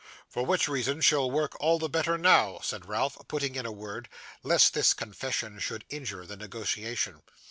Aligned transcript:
'For 0.27 0.43
which 0.43 0.67
reason 0.67 0.99
she'll 1.01 1.29
work 1.29 1.55
all 1.61 1.77
the 1.77 1.87
better 1.87 2.17
now,' 2.17 2.59
said 2.63 2.87
Ralph, 2.89 3.19
putting 3.27 3.55
in 3.55 3.67
a 3.67 3.71
word, 3.71 4.09
lest 4.41 4.73
this 4.73 4.95
confession 4.95 5.59
should 5.59 5.85
injure 5.91 6.25
the 6.25 6.35
negotiation. 6.37 7.21